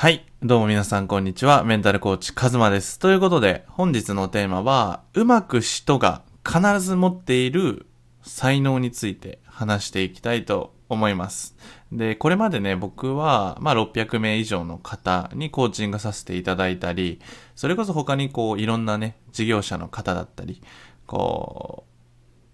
[0.00, 0.24] はい。
[0.44, 1.64] どうも皆さんこんにちは。
[1.64, 3.00] メンタルコーチカズマです。
[3.00, 7.86] ということで、本日のテーマは、うまく人が必ず持っている
[8.22, 11.56] 才能について話していきたいと思います。
[11.90, 17.20] で、これまでね、僕は、まあ、600名以上の方にコーチングさせていただいたり、
[17.56, 20.62] それこそ他にこう、いろんなね、事業者の方だったり、
[21.08, 21.86] こ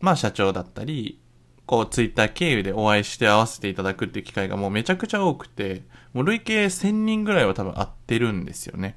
[0.00, 1.20] う、まあ、社長だったり、
[1.66, 5.82] こう、ツイッター経由でお会いして会わせていただくっていう機会がもうめちゃくちゃ多くて、
[6.12, 8.96] もう累計1000人ぐらいは多分会ってるんですよね。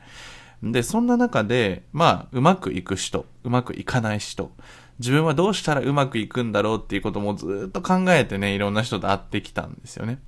[0.64, 4.52] で、そんな中で、まあ、うまくいく人、うまくいかない人、
[5.00, 10.20] 自分はどうしたらうまくいくんだろうっていうこともずっと考えてね、いろんな人と会ってきたんですよね。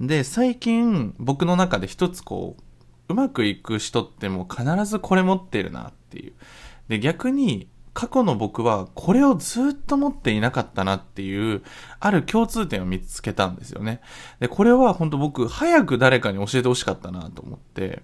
[0.00, 6.32] で、最近僕の中で一つこう、うまくいく人ってもう必ずこれ持ってるなっていう。
[6.88, 11.62] で、逆に過去の僕はこれをずっと持っていなかったなっていう、
[12.00, 14.00] ある共通点を見つけたんですよね。
[14.40, 18.02] で、これは本当僕、早く誰かに教えてほしかったなと思って、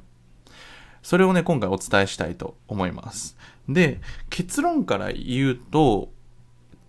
[1.02, 3.36] それをね、今回お伝えしたいと思います。
[3.68, 6.10] で、結論から言うと、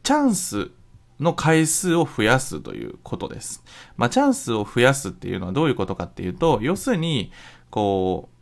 [0.04, 0.72] チャンス
[1.20, 3.64] の回数を増やすということです。
[3.96, 7.32] まあ、チャンスを増やすっていうのはどういうことかっていうと、要するに、
[7.70, 8.39] こう、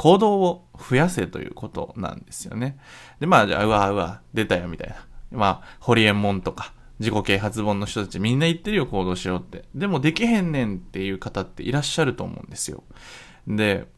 [0.00, 2.78] 行動を増やせということなんですよね。
[3.20, 4.96] で、まあ、じゃあ、うわうわ、出たよ、みたいな。
[5.30, 9.66] まあ、ホリエモンとか、自己啓発本の人たちみんな言ってるよ、行動しようって。
[9.74, 12.82] でも、できへんねんっていう方っていらっしゃると思うんですよ。
[13.46, 13.88] で、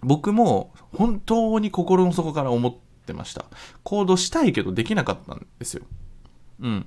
[0.00, 2.74] 僕も本当に心の底から思っ
[3.06, 3.44] てました。
[3.84, 5.84] 行動したいけどできなかったんですよ。
[6.58, 6.86] うん。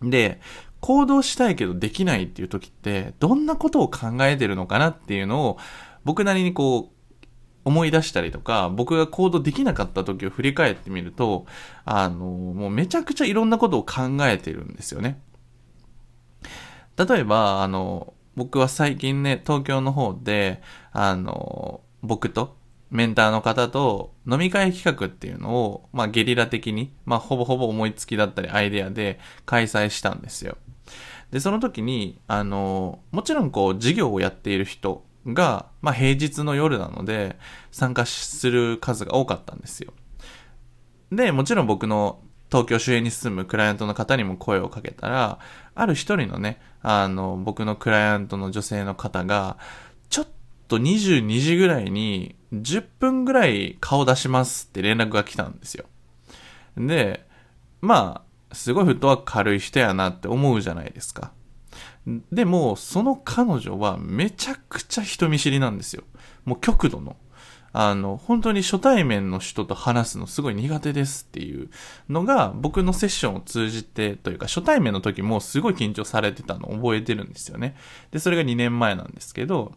[0.00, 0.40] で、
[0.78, 5.58] 行動したいけどできないっていう時って、どんなことを考えてるのかなっていうのを、
[6.04, 6.99] 僕なりにこう、
[7.64, 11.46] 思い出したりとか、僕が行動できなかった時を振り返ってみると、
[11.84, 15.20] あの、もうめちゃくちゃいろんなことを考えてるんですよね。
[16.96, 22.56] 例えば、あの、僕は最近ね、東京の方で、あの、僕と、
[22.90, 30.56] メンターの方と飲み会企画っていうのを、まあゲリラ的に、まあほぼほぼ思いつきだったりアイデアで開催したんですよ。
[31.30, 37.36] で、その時に、あの、もちろんこう事業をやっている人が、まあ平日の夜なので
[37.70, 39.92] 参加する数が多かったんですよ。
[41.12, 42.20] で、もちろん僕の
[42.50, 45.38] 東京周辺に住むクライアントの方にも声をかけたら、
[45.74, 49.56] ある一人のね、あの、僕のクライアントの女性の方が、
[50.08, 50.28] ちょっ
[50.68, 55.84] と22時ぐらいに10分ぐらい顔出しますって連絡が来たんですよ。
[56.76, 57.26] で、
[57.80, 61.32] まあ、すごいフットワーク軽い人やなって思うじゃないですか。
[62.06, 66.04] でも、その彼女はめちゃくちゃ人見知りなんですよ。
[66.44, 67.16] もう極度の。
[67.72, 71.70] あの、本当に初対面の人と話すのすごい苦手ですっていう
[72.08, 77.76] のが僕のセッションを通じてというか初対面の時もすごい緊張されてたのを覚えてるんですよね。
[78.10, 79.72] で、それが2年前なんですけど、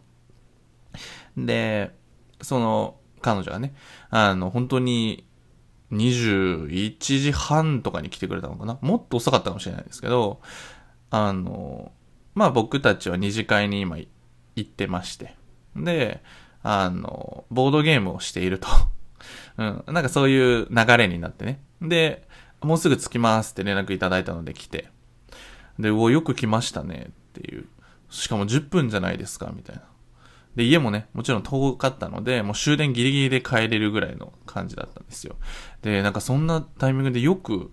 [1.36, 1.94] で、
[2.40, 3.74] その彼女はね、
[4.10, 5.24] あの、本当に
[5.92, 8.78] 21時半とかに来てくれたのかな？
[8.80, 10.40] もっと遅かったかもしれないですけど、
[11.10, 11.92] あの、
[12.34, 14.08] まあ僕たちは二次会に今行
[14.60, 15.34] ってまして、
[15.76, 16.22] で、
[16.62, 18.68] あの、ボードゲームをしていると。
[19.58, 19.84] うん。
[19.86, 21.62] なんかそういう流れになってね。
[21.80, 22.26] で、
[22.62, 24.88] もうすぐ着きますって連絡いただいたので来て。
[25.78, 27.66] で、うお、よく来ましたねっていう。
[28.08, 29.82] しかも10分じゃないですかみたいな。
[30.56, 35.36] で、家もね、もちろん遠かったので、もう終電ギリギリで帰れるぐらいの感じだったんですよ。
[35.82, 37.72] で、なんかそんなタイミングでよく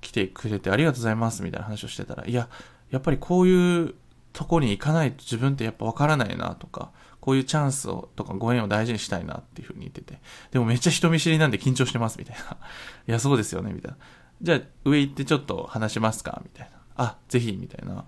[0.00, 2.48] 来てくれてありがとうございますみたいな話をしてたら、いや、
[2.90, 3.94] やっぱりこういう
[4.32, 10.20] とこに行かないと自分ってやっぱわからないなとか、こういうチャンスをとかご縁を大事にしたいなっていうふうに言ってて。
[10.52, 12.56] でもめっちゃ人見知りなんで緊張してますみたいな。
[13.08, 13.98] いや、そうですよねみたいな。
[14.42, 16.76] じゃあ上行ってちょっと話しますかみたいな。
[16.96, 18.04] あ、ぜひみたいな。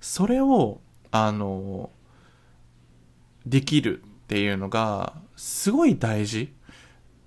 [0.00, 1.90] それを、あの、
[3.44, 6.54] できるっていうのがすごい大事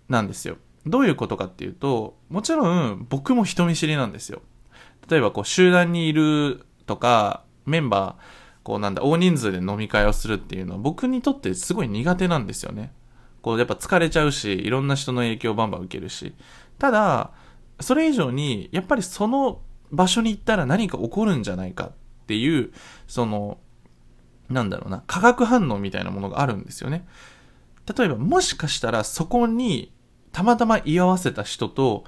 [0.07, 0.57] なんですよ。
[0.85, 4.41] どういうことかっていうと、もちろん僕も人見知りなんですよ。
[5.09, 8.23] 例えばこう集団にいるとか、メンバー、
[8.63, 12.94] こうなんだ、大人数で飲み会をするっていうのは僕にとってすごい苦手なんですよね。
[13.42, 16.33] こうやっぱ疲れちゃうし、いろんな人の影響をバンバン受けるし。
[16.80, 17.31] ただ、
[17.80, 19.62] それ以上に、やっぱりその
[19.92, 21.92] 場所に行ったら何か起こるんじゃないかっ
[22.27, 22.71] ていう、
[23.07, 23.59] その、
[24.50, 27.07] なんだろうな、化学反応みたいなものがあるんですよね。
[27.95, 29.94] 例えば、もしかしたらそこに
[30.31, 32.04] たまたま居合わせた人と、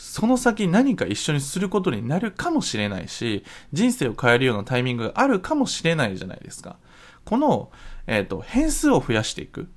[0.00, 3.44] その先何か一緒にすることになるかもしれないし、
[3.74, 6.78] 人生を変えるようなタイミングがあるかもしれないじゃないですか。
[7.26, 7.70] この、
[8.06, 9.68] えっ、と、変数を増やしていく。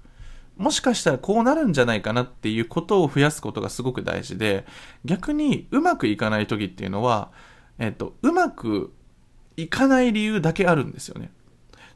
[0.56, 4.66] もしかしたらこうなるんじゃないかなっていうことを増やすことがすごく大事で、
[5.04, 7.34] 逆にうまくいかない時っていうのは、
[7.78, 8.94] えっ、と、うまく
[9.58, 11.32] いかない理由だけあるんですよね。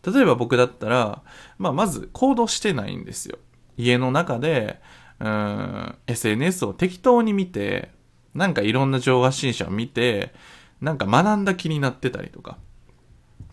[0.05, 1.23] 例えば僕だったら、
[1.57, 3.39] まあ、まず行動してないんですよ。
[3.77, 4.81] 家の中で、
[5.21, 7.95] うん、SNS を適当に見て、
[8.37, 10.31] なんかいろんな情報発信者を見て、
[10.79, 12.57] なんか学んだ気になってたりとか。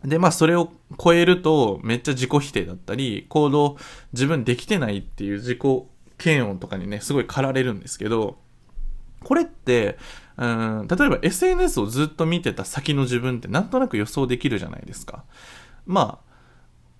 [0.04, 0.70] で、まあそれを
[1.02, 3.78] 超えるとめっちゃ自己否定だったり、行動
[4.12, 5.58] 自分できてないっていう自己
[6.22, 8.38] 嫌悪とかにね、すごい駆られるんですけど、
[9.22, 9.96] これって、
[10.36, 15.24] うん、例えば SNS をずっと見てた先の自分ってなんとなく予想できるじゃないですか。
[15.86, 16.34] まあ、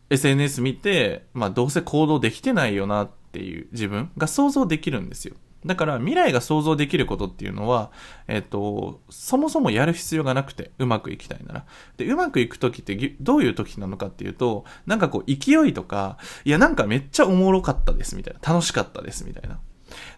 [0.09, 5.35] SNS 見て、まあどうせ行動できてないよなっていう自分が想像できるんですよ。
[5.65, 7.91] だから未来が想像できることっていうのは、
[8.29, 11.67] えっ、と、そもそもやる必要がなくて、うまくいきたいなら。
[11.97, 19.59] で、うまくいく時ってどういう時なのかっていうと、なんかこう勢いとか、いやなんかめっちゃおもろかったですみたいな、楽しかったですみたいな。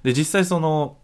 [0.02, 0.98] で、実際その、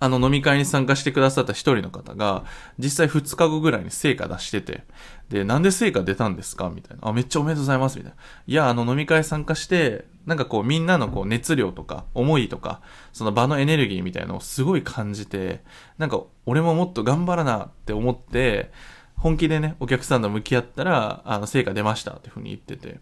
[0.00, 2.44] あの飲み会に参加してくださった一人の方が、
[2.78, 4.84] 実際2日後ぐらいに成果出してて、
[5.28, 6.70] で、なんで成果出たんですか？
[6.74, 7.08] みたいな。
[7.08, 8.16] あ、めっちゃおめでとうございますみたいな。
[8.46, 12.80] いや、あの飲み会参加して、なんかこうみんなのこう熱量とか思いとか、
[13.12, 15.62] その場のエネルギーみたいのをすごい感じて、
[15.98, 18.72] なんか俺ももっと頑張らなって思って、
[19.16, 22.98] 本気でね、お客さんと向き合ったら、あの、成果出ましたっていうふうに言ってて。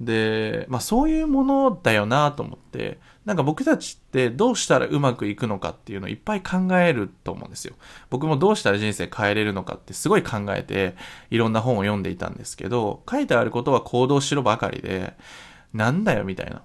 [0.00, 7.74] で、まあそういうものだよなと思って、なんか僕たちってどうしたらうまくいくのかっていうのをいっぱい考えると思うんですよ。
[8.10, 10.94] 僕もどうしたら人生変えれるのかってすごい考えて、
[11.30, 15.14] いろんな本を読んでいたんですけど、書いてあることは行動しろばかりで、
[15.72, 16.62] なんだよみたいな。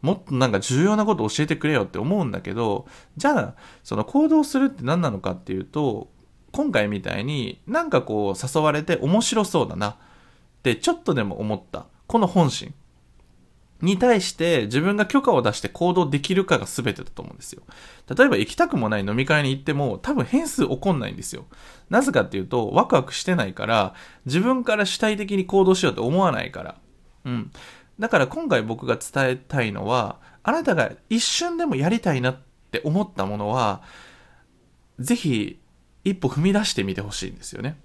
[0.00, 2.86] もっとなんか重要なこと教えてくれよって思うんだけど、
[3.16, 6.10] じゃあ、その行動するって何なのかっていうと、
[6.52, 9.96] 今回みたいになんかこう誘われて面白そうだなっ
[10.62, 11.86] てちょっとでも思った。
[12.08, 12.74] この本心
[13.80, 17.62] に対して自分が許可を出して行動できるかが全てだと思うんですよ。
[18.12, 21.46] 例えば行きたくもない飲み会に行っても多分変数起こんないんですよ。
[21.88, 23.94] なぜかっていうとワクワクしてないから
[24.26, 26.74] 自分から主体的に行動しようと思わないから。
[27.24, 27.52] うん。
[28.00, 32.40] だから今回僕が伝えたいのはあなたが一瞬でもやりたいなっ
[32.72, 33.82] て思ったものは
[34.98, 35.60] ぜひ
[36.04, 37.78] 一歩踏み出してみてほしいんですよね。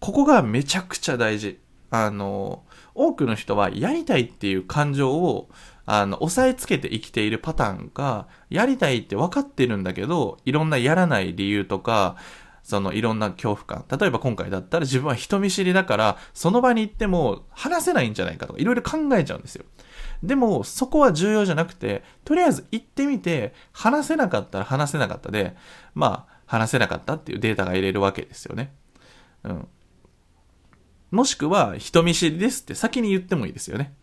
[0.00, 1.60] ここがめちゃくちゃ大事。
[1.92, 5.48] あの、多くの人はやりたいっていう感情を
[5.84, 12.16] あの、押さえつけて生きているパターンが、やりたいって分かってるんだけど、いろんなやらない理由とか、
[12.62, 13.84] そのいろんな恐怖感。
[13.98, 19.64] 例えば今回だったら自分は人見知りだから、その場に行っても話せないんじゃないかとか、いろいろ考えちゃうんですよ。
[20.22, 25.56] でも、そこは重要じゃなくて、とりあえず行ってみて、話せなかったら話せなかったで、
[25.94, 28.72] まあ、話せなかったっていうデータが入れるわけですよね。
[29.42, 29.68] うん。
[31.12, 33.94] もしくは、人見知りですって先に言ってもいいですよね。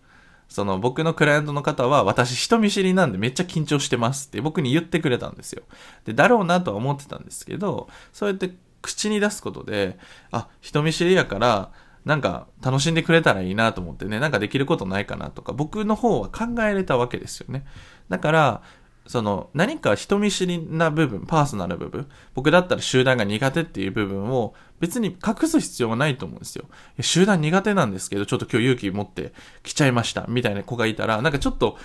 [0.48, 5.62] その僕のクライアントの方は私人見知りなんでめっちゃ緊張してますって僕に言ってくれたんですよ。
[6.06, 10.00] で、だろうなとは思ってたんですけど、そうやって口に出すことで、
[10.32, 11.72] あ、人見知りやから、
[12.06, 17.66] なんか楽しんでくれたらいいなと思ってね、なんかできることないかなとか、僕の方は考えれたわけですよね。
[18.10, 18.62] だから、
[19.08, 26.66] その何か人見知りな部分、パーソナル部分、僕だったら集団が苦手っていう部分を別に隠す必要はないと思うんですよ。
[27.02, 31.78] 集団苦手なんですけど、ちょっと今日勇気持って来ちゃいました、みたいな子がいたら、なんかちょっと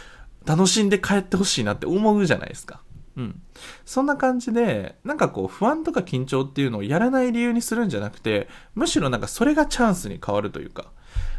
[0.45, 2.83] 楽しんで帰ってほしいなって思うじゃないですか。
[3.17, 3.41] うん。
[3.85, 10.93] そんな感じで、なんかこう不安とか緊張っていうのをやらない理由にするんじゃなくて、むしろなんかそれがチャンスに変わるというか、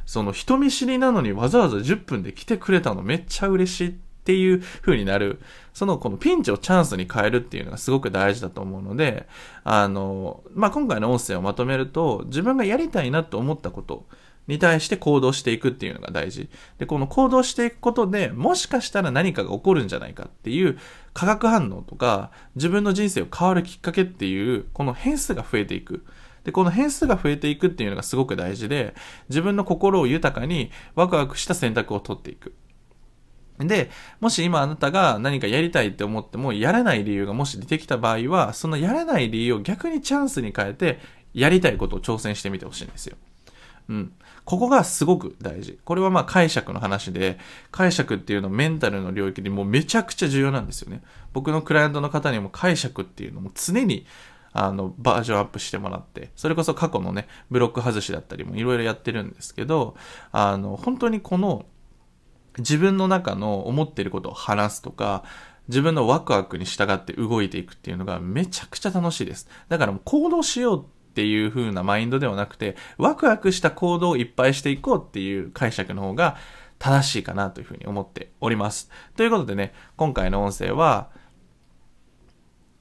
[0.06, 5.39] その人見知りなのにわざわざ10分で来てくれたのめっちゃ嬉しいってっていう風になる、
[5.71, 9.27] そのこのピンチをチャンスに変えるっていうのがすごく大事だと思うので、
[9.63, 14.07] あの、まあ、今回の音声をまとめると、自分がやりたいなと思ったこと
[14.47, 16.49] に対して行動していくっていうのが大事。
[16.79, 20.79] で、この行動していくことで、もしかしたら何かが起こるんじゃないかっていう
[21.13, 26.03] 化学反応とか、自分の人生を変わるきっかけっていう、この変数が増えていく。
[26.45, 28.95] で、この変数が増えていくっていうのがすごく大事で、
[29.29, 32.55] 自分の心を豊かにワクワクした選択を取っていく。
[33.59, 41.00] で、もし今あなたが何かやりたいって思っても、やらない理由がもし出てきた場合は、そのやらない理由を逆にチャンスに変えて、
[41.33, 43.18] やりたいことを挑戦してみてほしいんですよ。
[43.90, 44.14] うん。
[44.45, 45.80] ここがすごく大事。
[45.83, 47.40] これはまあ解釈の話で、
[47.71, 51.02] 解釈っていうのはメンタルの領域でもうめちゃくちゃ重要なんですよね。
[51.33, 54.06] 僕のクライアントの方にも解釈っていうのも常に
[54.57, 59.97] あの、バージョンアップしてもらって、それこそ過去のね、ブロック外しだったりもいろいろやってるんですけど、
[60.31, 61.66] あの、本当にこの、
[62.57, 65.24] 自分の中の思ってることを話すとか、
[65.68, 69.47] 自分のワクワクに従って動いていくっていうのがめちゃくちゃ楽しいです。
[69.68, 76.38] だからもう行動しようっていう風なマインドではなくて、ワクワクした行動をいっぱいしていこうっていう解釈の方が
[76.78, 78.90] 正しいかなというふうに思っております。
[79.16, 81.09] ということでね、今回の音声は、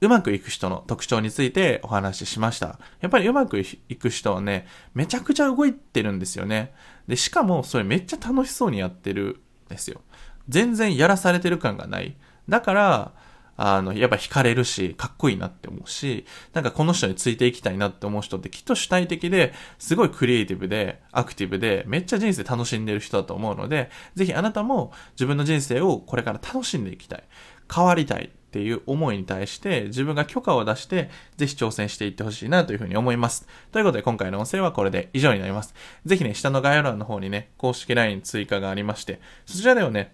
[0.01, 2.79] うまくいく人の特徴についてお話ししました。
[2.99, 3.65] やっぱりうまくい
[3.95, 6.73] く人はね、めちゃくちゃ動いてるんですよね。
[7.07, 10.01] で、しかもそれめっちゃ楽しそうにやってるですよ。
[10.49, 12.15] 全然やらされてる感がない。
[12.47, 13.11] だから、
[13.57, 27.23] あの、やっぱ惹かれるし、かっこいいなって思うし、なんかこの人についていきたいなって思う人ってきっと主体的で、すごいクリエイティブで、アクティブで、めっちゃ人生楽しんでる人だと思うので、ぜひあなたも自分の人生をこれから楽しんでいきたい。
[27.73, 33.45] 変わりたいっていう思いに対して自分が許可を出してぜひ挑戦していってほしいなというふうに思います。
[33.73, 35.75] ということで今回の音声はこれで以上になります。
[36.05, 40.13] ぜひね、下の概要欄の方にね、公式 LINE 追加がありまして、そちらではね、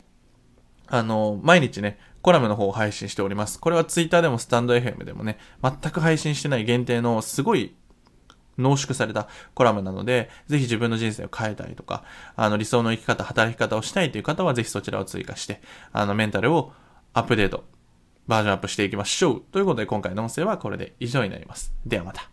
[0.88, 3.60] あの、毎日ね、コラムの方を配信しております。
[3.60, 7.76] これは Twitter でもスタンド FM でもね、全く配信してない限定のすごい
[8.58, 12.04] 濃縮されたコラムなので、ぜひ自分の人生を変えたいとか、
[12.36, 16.74] あの理想の生き方、働き方をしたいという方は、ぜひそちらを追加して、あのメンタルを
[17.14, 17.66] アップデート、
[18.32, 19.42] バージョンアップしていきましょう。
[19.52, 21.74] ということで今回の音声はこれで以上になります。
[21.86, 22.31] ではまた。